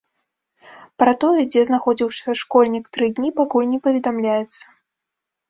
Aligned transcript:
Пра 1.03 1.11
тое, 1.23 1.41
дзе 1.55 1.61
знаходзіўся 1.69 2.35
школьнік 2.41 2.85
тры 2.99 3.11
дні, 3.21 3.29
пакуль 3.43 3.69
не 3.75 3.79
паведамляецца. 3.87 4.63